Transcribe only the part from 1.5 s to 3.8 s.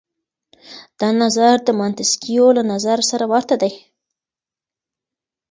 د منتسکيو له نظره سره ورته دی.